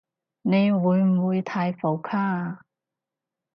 [0.41, 2.61] 你會唔會太浮誇啊？